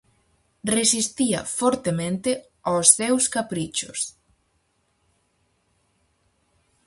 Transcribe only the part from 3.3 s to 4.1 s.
caprichos.